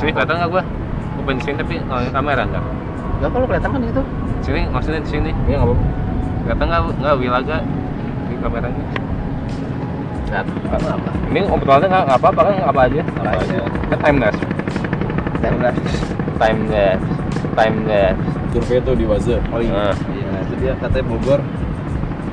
[0.00, 0.62] Sini kelihatan nggak gua?
[1.12, 2.64] Gua pengen sini tapi nggak kamera nggak?
[3.20, 4.02] Gak kalau kelihatan kan itu.
[4.40, 5.30] Sini maksudnya di sini.
[5.44, 5.84] Iya nggak apa-apa.
[6.40, 7.56] Kelihatan nggak nggak wilaga
[8.24, 8.84] di kameranya?
[10.24, 11.10] Nggak apa-apa.
[11.28, 13.02] Ini obrolannya nggak nggak apa-apa kan apa aja?
[13.04, 13.58] Apa aja.
[13.92, 14.42] Kan time lapse.
[15.44, 15.82] Time lapse.
[16.40, 17.08] Time lapse.
[17.52, 18.28] Time lapse.
[18.50, 19.94] survei tuh di Waze Oh iya.
[20.10, 21.38] iya itu dia katanya Bogor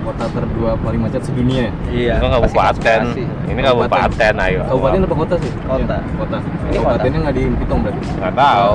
[0.07, 2.15] kota terdua paling macet sedunia Iya.
[2.15, 2.99] Itu kabupaten.
[3.43, 4.61] Ini kabupaten ayo.
[4.63, 5.75] kabupaten apa kota sih Kota.
[5.77, 8.71] Iya, kota Ini kabupatennya nggak dihitung berarti Nggak tahu.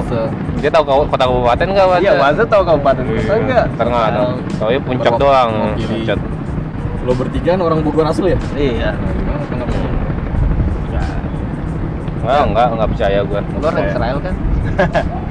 [0.61, 1.87] Dia tahu kau- kota kabupaten nggak?
[1.99, 3.65] Iya, Waze tahu kabupaten kota enggak?
[3.73, 4.21] Ntar nggak ada.
[4.57, 5.51] Tahu ya puncak doang.
[5.75, 6.19] Puncak.
[7.03, 8.91] lo bertiga kan orang Bogor asli ya Iya.
[8.95, 9.11] nah,
[9.59, 9.69] nggak
[12.23, 13.41] Enggak, enggak, enggak percaya gua.
[13.43, 14.35] Lu orang Israel kan?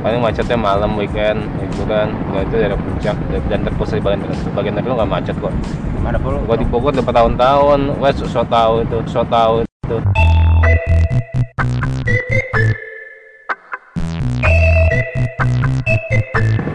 [0.00, 3.16] Paling macetnya malam weekend liburan, nggak itu daerah puncak
[3.52, 4.24] dan terpusat di bagian
[4.56, 5.52] bagian negeri nggak macet kok.
[6.00, 6.40] Mana pun?
[6.48, 9.96] Gua di Bogor udah bertahun-tahun, wes so tahu itu, so tahu itu.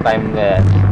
[0.05, 0.85] Time lapse.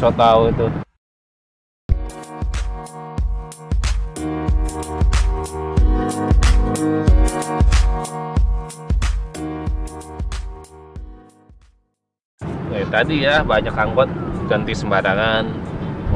[0.00, 0.66] So tahu itu.
[12.72, 14.08] Ya, tadi ya banyak angkot
[14.48, 15.44] ganti sembarangan,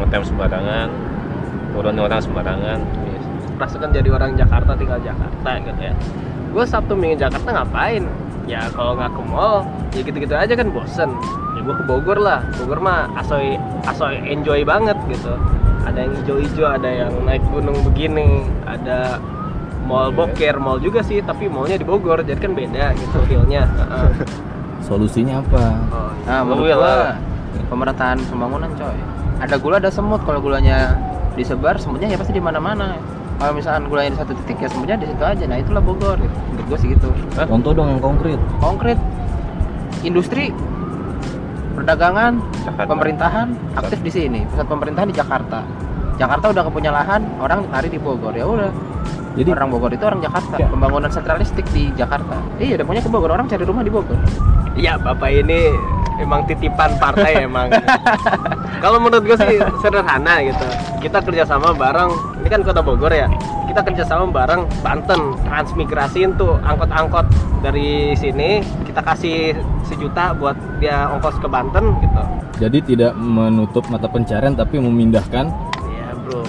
[0.00, 0.88] ngetem sembarangan,
[1.77, 2.80] turun orang sembarangan.
[3.05, 3.24] Yes.
[3.60, 5.94] Rasakan jadi orang Jakarta tinggal Jakarta gitu ya
[6.55, 8.06] gue Sabtu Minggu Jakarta ngapain
[8.46, 11.10] ya kalau nggak ke mall ya gitu-gitu aja kan bosen
[11.65, 13.57] gue ke Bogor lah Bogor mah asoy
[13.89, 15.33] asoy enjoy banget gitu
[15.84, 19.20] ada yang hijau-hijau ada yang naik gunung begini ada
[19.85, 24.09] mall boker mall juga sih tapi mallnya di Bogor jadi kan beda gitu feelnya Heeh.
[24.89, 27.15] solusinya apa oh, Nah, Lu menurut ya gua lah.
[27.69, 28.97] pemerataan pembangunan coy.
[29.45, 30.97] Ada gula ada semut kalau gulanya
[31.37, 32.97] disebar semutnya ya pasti di mana-mana.
[33.36, 35.45] Kalau misalkan gulanya di satu titik ya semutnya di situ aja.
[35.45, 36.36] Nah, itulah Bogor gitu.
[36.48, 37.08] Menurut gua sih gitu.
[37.36, 38.98] contoh dong yang konkret Konkret
[40.01, 40.53] industri
[41.74, 42.33] perdagangan,
[42.64, 42.90] Jakarta.
[42.90, 44.40] pemerintahan aktif di sini.
[44.48, 45.61] Pusat pemerintahan di Jakarta.
[46.14, 48.33] Jakarta udah kepunya lahan, orang lari di Bogor.
[48.33, 48.70] Ya udah.
[49.35, 50.62] jadi orang Bogor itu orang Jakarta.
[50.62, 50.70] Ya.
[50.70, 52.39] Pembangunan sentralistik di Jakarta.
[52.62, 53.35] Iya, udah punya ke Bogor.
[53.35, 54.14] Orang cari rumah di Bogor.
[54.79, 55.74] Iya, Bapak ini
[56.23, 57.67] emang titipan partai emang.
[58.83, 60.67] Kalau menurut gue sih sederhana gitu.
[61.02, 62.33] Kita kerjasama bareng.
[62.44, 63.24] Ini kan kota Bogor ya.
[63.64, 65.32] Kita kerjasama bareng Banten.
[65.42, 67.24] Transmigrasiin tuh angkot-angkot
[67.60, 68.60] dari sini.
[68.84, 72.22] Kita kasih sejuta buat dia ongkos ke Banten gitu.
[72.55, 75.50] jadi tidak menutup mata pencarian tapi memindahkan
[75.82, 76.46] Iya bro.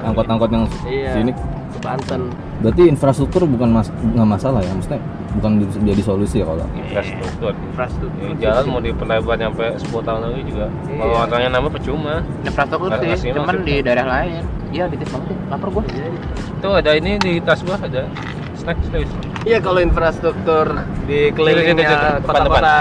[0.00, 1.10] Angkot-angkot yang Iya.
[1.12, 1.32] sini
[1.70, 2.30] Ke Banten.
[2.60, 5.02] berarti infrastruktur bukan mas nggak masalah ya maksudnya
[5.34, 7.52] bukan di- jadi solusi ya kalau Infrastruktur.
[7.66, 8.22] Infrastruktur.
[8.22, 10.66] Ini jalan mau diperlebar sampai 10 tahun lagi juga.
[10.70, 11.24] Kalau Iya.
[11.26, 12.14] orangnya nambah percuma.
[12.40, 14.42] Infrastruktur sih, cuman di daerah lain.
[14.70, 15.38] Iya, di banget deh.
[15.50, 15.82] Lapar gua.
[15.82, 18.06] Itu ada ini di tas gua ada
[18.54, 19.06] snack snack.
[19.42, 21.82] Iya kalau infrastruktur di kelilingnya sini.
[21.82, 22.76] Depan, kota-kota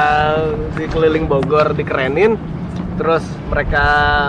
[0.75, 2.35] di keliling Bogor dikerenin,
[2.99, 3.85] terus mereka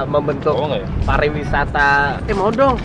[0.06, 0.86] membentuk Oh ya?
[1.04, 2.22] pariwisata.
[2.30, 2.78] Eh mau dong.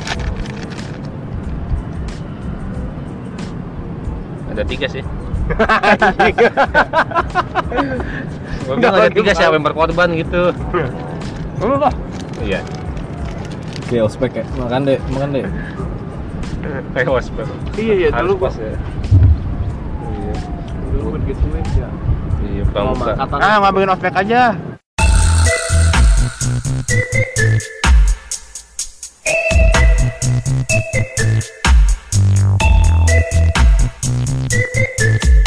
[4.51, 5.03] Ada tiga sih.
[8.65, 10.49] Gua Nggak, bilang ada tiga siapa yang berkorban gitu.
[11.61, 11.89] Apa?
[12.41, 12.65] Iya.
[13.85, 15.45] Oke ospek ya makan deh makan deh
[16.97, 17.45] Kayak ospek.
[17.77, 18.73] Iya iya dulu gua pas ya.
[18.73, 20.35] Iya.
[20.97, 21.89] dulu begituin ya.
[22.41, 24.41] Iya, angkatan Ah, nggak bikin ospek aja.
[34.95, 35.44] ini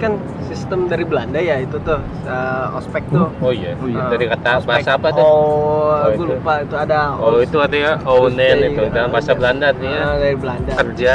[0.00, 0.12] kan
[0.42, 3.28] sistem dari Belanda ya itu tuh eh, ospek tuh.
[3.38, 3.76] Oh iya.
[3.76, 4.08] Oh iya.
[4.08, 4.66] Dari kata Ospek.
[4.66, 5.20] bahasa apa tuh?
[5.20, 6.24] Oh, Oh, gue itu.
[6.32, 7.00] lupa itu ada.
[7.14, 10.72] Oh, itu artinya onen itu dalam bahasa Belanda artinya Ah, dari Belanda.
[10.74, 11.14] kerja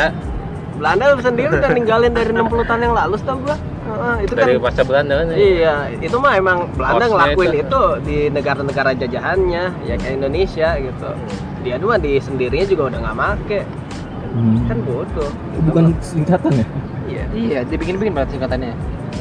[0.75, 3.57] Belanda sendiri udah ninggalin dari 60 tahun yang lalu tau gua.
[3.85, 5.25] Heeh, itu kan dari bahasa Belanda kan.
[5.27, 5.35] ya?
[5.35, 7.61] Iya, itu mah emang Belanda Kosnya ngelakuin itu.
[7.61, 7.83] itu.
[8.01, 11.09] di negara-negara jajahannya, ya kayak Indonesia gitu.
[11.61, 13.59] Dia dua di sendirinya juga udah nggak make,
[14.65, 15.29] kan bodoh.
[15.31, 15.59] gitu.
[15.63, 16.65] bukan singkatan ya
[17.31, 18.73] Iya, Iya, dibikin-bikin banget singkatannya.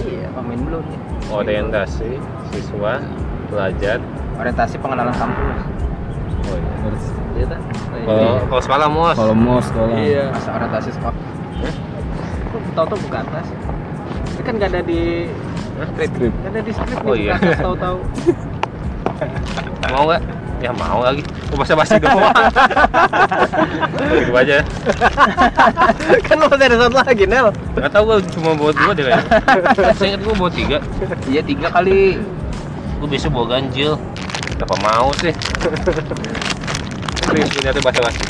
[0.02, 0.26] iya.
[0.30, 0.98] Pemain dulu nih.
[1.26, 2.10] Orientasi
[2.50, 3.00] siswa
[3.48, 3.98] pelajar.
[4.34, 5.58] Orientasi pengenalan kampus.
[6.44, 6.72] Oh iya.
[7.34, 7.60] Iya tak?
[7.60, 8.40] Nah, Kalau iya.
[8.44, 9.16] kalau sekolah mos.
[9.16, 10.24] kalau mau sekolah Iya.
[10.30, 11.16] Masa orientasi sekolah.
[12.46, 13.46] Kok tahu-tahu buka atas.
[14.30, 15.00] Ini kan nggak ada di
[15.74, 16.30] Skrip.
[16.44, 17.34] Ada di skrip Oh, nih, iya.
[17.58, 17.98] tahu-tahu.
[19.90, 20.22] Mau nggak?
[20.64, 21.20] Ya mau lagi.
[21.20, 22.32] Gue basa basi doang.
[24.16, 24.64] Gitu aja.
[26.25, 27.52] kan lu masih ada satu lagi, Nel.
[27.76, 29.28] Gak tau gue cuma bawa dua deh kayaknya.
[29.93, 30.78] Saya ingat gue bawa tiga.
[31.28, 32.16] Iya tiga kali.
[32.96, 34.00] Gue bisa bawa ganjil.
[34.56, 35.37] Kenapa mau sih?
[37.28, 38.25] Serius ini tuh basa basi.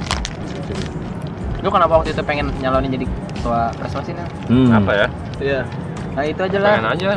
[1.63, 4.27] Lu kenapa waktu itu pengen nyalonin jadi ketua prestasi nih?
[4.51, 4.75] Hmm.
[4.75, 5.07] Apa ya?
[5.39, 5.61] Iya.
[6.19, 6.73] Nah itu aja lah.
[6.83, 7.09] Pengen aja.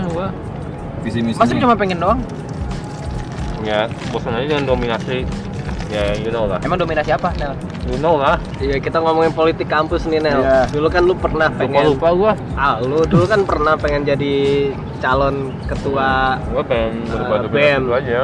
[1.02, 1.42] Visi misi.
[1.42, 2.22] Masa cuma pengen doang?
[3.62, 5.25] Ya bosan aja dengan dominasi.
[5.88, 6.59] Ya you know lah.
[6.62, 7.56] Emang dominasi apa, Nel?
[7.88, 8.36] You know lah.
[8.59, 10.44] Iya, kita ngomongin politik kampus nih, Nel.
[10.44, 10.68] Iya.
[10.68, 12.31] Dulu kan lu pernah Lupa pengen lupa gue.
[12.59, 14.36] Ah, lu dulu kan pernah pengen jadi
[15.00, 17.81] calon ketua Gue pengen Eh, berbantu BEM.
[17.88, 18.19] bantu aja.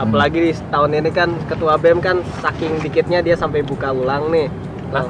[0.00, 4.48] Apalagi di tahun ini kan ketua BEM kan saking dikitnya dia sampai buka ulang nih.
[4.90, 5.04] Lah?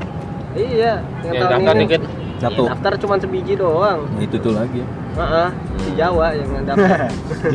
[0.50, 1.82] Iya, yang Yang tahun daftar ini.
[1.87, 2.02] dikit.
[2.40, 2.62] Satu.
[2.64, 4.00] Iya, daftar cuma sebiji doang.
[4.08, 4.82] Nah, itu tuh lagi.
[5.12, 5.48] Heeh,
[5.78, 7.06] si Jawa yang daftar.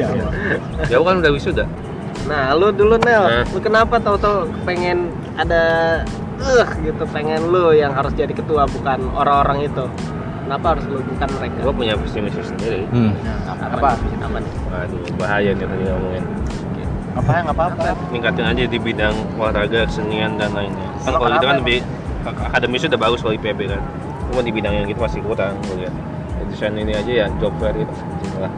[0.92, 1.66] Jauh kan udah wisuda.
[2.26, 3.44] nah, lu dulu Nel, Nah.
[3.46, 5.64] lu kenapa tahu-tahu pengen ada
[6.36, 9.86] eh gitu pengen lu yang harus jadi ketua bukan orang-orang itu.
[10.46, 11.58] Kenapa harus lu bukan mereka?
[11.60, 12.86] Gue punya visi misi sendiri.
[12.90, 13.14] Hmm.
[13.46, 13.98] Apa?
[13.98, 14.54] Apa nih?
[14.72, 16.24] Aduh bahaya nih tadi ngomongin.
[17.16, 17.84] Apa yang apa apa?
[18.12, 20.88] Ningkatin aja di bidang olahraga, kesenian dan lainnya.
[21.02, 21.78] Kan kalau itu kan lebih
[22.24, 23.82] ak- akademisnya udah bagus kalau IPB kan.
[24.28, 25.96] Cuma di bidang yang gitu masih kurang gue lihat.
[26.36, 27.94] Ya, Desain ini aja ya job fair gitu.
[28.20, 28.52] Gitu lah.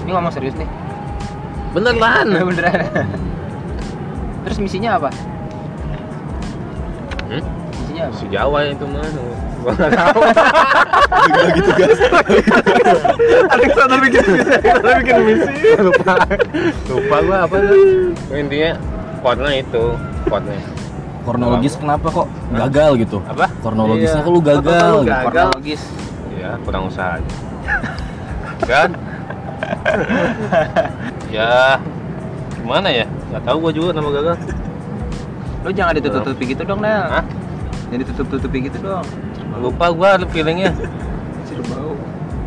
[0.00, 0.68] Ini ngomong serius nih.
[1.72, 2.26] Beneran.
[2.50, 3.06] Beneran.
[4.44, 5.08] Terus misinya apa?
[8.00, 8.16] Apa?
[8.16, 9.04] Si Jawa itu mah.
[9.60, 10.20] Gua nggak tahu.
[11.20, 11.98] Lagi tugas.
[13.54, 15.52] Alexander bikin misi, Alexander bikin misi.
[15.86, 16.14] lupa.
[16.88, 17.76] Lupa gua apa tuh.
[18.32, 18.70] Intinya
[19.20, 19.84] kuatnya itu,
[20.24, 20.56] kuatnya.
[21.20, 23.18] Kronologis kenapa kok gagal gitu?
[23.28, 23.46] Apa?
[23.60, 24.24] Kronologisnya Iya.
[24.24, 24.92] kok lu gagal?
[25.04, 25.10] Gitu.
[25.12, 25.28] gagal.
[25.28, 25.82] Kronologis.
[26.40, 27.32] Ya, kurang usaha aja.
[28.64, 28.90] kan?
[31.28, 31.76] ya,
[32.56, 33.04] gimana ya?
[33.30, 34.36] Gak tahu gua juga nama gagal.
[35.60, 37.04] Lu jangan ditutup-tutupi gitu dong, Nel.
[37.90, 37.96] Hah?
[37.98, 39.02] Jangan ditutup-tutupi gitu dong.
[39.58, 40.70] Lupa gua ada feelingnya.
[41.74, 41.92] Bau.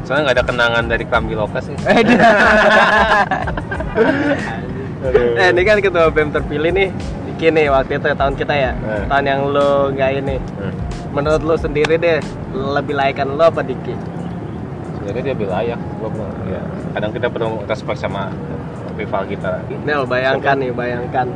[0.07, 1.77] Soalnya nggak ada kenangan dari Klambi Lokas nih.
[1.83, 1.99] Eh.
[5.03, 6.87] Eh, ini kan ketua BEM terpilih nih.
[7.27, 8.71] Diki nih waktu itu tahun kita ya.
[8.71, 9.03] Eh.
[9.11, 10.39] Tahun yang lu nggak ini.
[10.39, 10.71] Hmm.
[11.11, 12.23] Menurut lu sendiri deh,
[12.55, 13.91] lebih laikan lu apa Diki?
[14.95, 15.79] Sebenarnya dia lebih layak.
[15.99, 16.07] Gua
[16.47, 16.63] ya.
[16.95, 18.31] Kadang kita perlu respect sama
[18.95, 19.59] rival kita.
[19.83, 21.27] Nel, bayangkan nih, bayangkan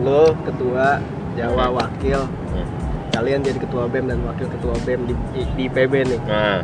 [0.00, 0.96] lu ketua
[1.36, 2.66] Jawa wakil, Hmm.
[3.10, 6.20] Kalian jadi ketua BEM dan wakil ketua BEM di, di, di PB nih.
[6.24, 6.60] Nah,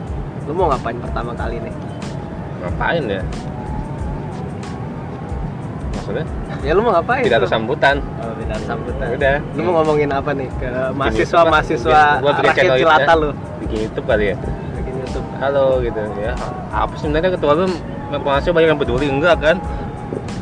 [0.46, 1.74] Lu mau ngapain pertama kali nih?
[2.56, 3.22] ngapain ya?
[5.92, 6.24] Maksudnya?
[6.62, 7.22] Ya lu mau ngapain?
[7.22, 7.96] Tidak ada sambutan.
[8.18, 9.06] Oh, tidak ada sambutan.
[9.12, 9.36] Udah.
[9.54, 13.30] Lu mau ngomongin apa nih ke mahasiswa-mahasiswa Bikin- bikin rakyat channel jelata lu?
[13.58, 14.36] Bikin YouTube kali ya.
[14.76, 15.26] Bikin YouTube.
[15.38, 16.32] Halo gitu ya.
[16.70, 17.66] Apa sebenarnya ketua lu
[18.12, 19.56] mahasiswa banyak yang peduli enggak kan?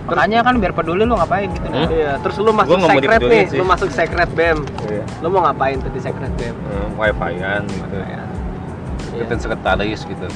[0.05, 1.65] Makanya kan biar peduli lu ngapain gitu.
[1.65, 1.89] Hmm?
[1.89, 3.56] Iya, terus lu masuk Gua dipedulin nih, sih.
[3.56, 4.59] lu masuk sekret BEM.
[4.85, 5.05] Iya.
[5.25, 6.53] Lu mau ngapain tuh di sekret BEM?
[6.53, 7.97] Hmm, wifi-an gitu.
[7.97, 8.23] Iya.
[9.17, 10.27] Ikutin sekretaris gitu.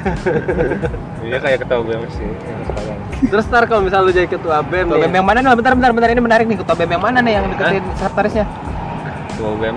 [1.20, 2.98] Iya kayak ketua BEM sih yang sekarang.
[3.28, 5.52] Terus ntar kalau misal lu jadi ketua BEM Ketua BEM yang mana nih?
[5.52, 6.08] Bentar, bentar, bentar.
[6.08, 6.56] Ini menarik nih.
[6.56, 8.44] Ketua BEM yang mana nih yang deketin sekretarisnya?
[9.28, 9.74] Ketua BEM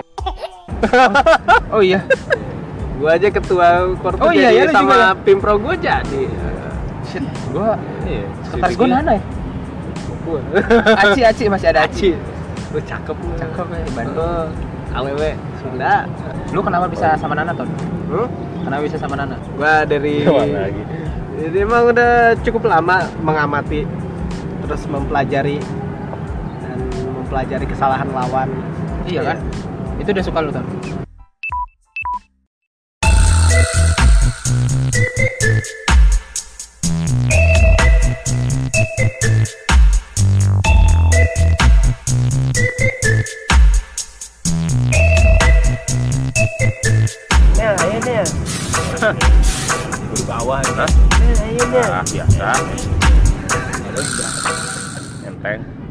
[1.75, 1.99] Oh iya.
[2.95, 3.67] gua aja ketua
[3.99, 5.07] korpo Oh iya, jadi iya, sama juga?
[5.27, 6.23] Pimpro gua jadi.
[7.03, 7.75] Shit, gua
[8.07, 8.25] Iya.
[8.47, 9.21] sekretaris gua Nana ya?
[10.23, 10.39] Gua.
[11.03, 12.09] Aci, Aci masih ada Aci.
[12.71, 13.33] Lu cakep lu.
[13.35, 14.49] Cakep ya, Bandung.
[14.93, 15.23] AWW
[15.59, 15.95] Sunda.
[16.53, 17.67] Lu kenapa bisa sama Nana, Ton?
[18.09, 18.27] Hmm?
[18.63, 19.35] Kenapa bisa sama Nana?
[19.57, 20.23] Gua dari.
[21.43, 23.83] Jadi emang udah cukup lama mengamati
[24.63, 25.59] terus mempelajari
[26.63, 26.79] dan
[27.09, 28.47] mempelajari kesalahan lawan.
[29.03, 29.37] Iya kan?
[29.99, 30.63] Itu udah suka lu, Ton?
[50.13, 50.71] Di bawah ya.
[50.79, 50.89] Nah.
[51.73, 52.49] Ah, biasa.
[55.27, 55.82] Enteng.